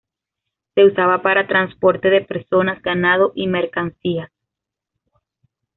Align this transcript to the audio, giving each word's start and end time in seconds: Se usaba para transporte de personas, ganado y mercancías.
Se 0.73 0.83
usaba 0.83 1.21
para 1.21 1.45
transporte 1.45 2.09
de 2.09 2.21
personas, 2.21 2.81
ganado 2.81 3.33
y 3.35 3.45
mercancías. 3.45 4.31